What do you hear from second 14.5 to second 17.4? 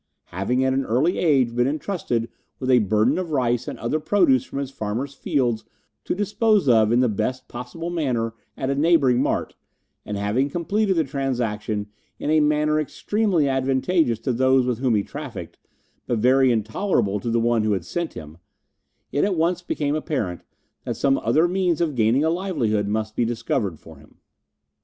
with whom he trafficked but very intolerable to the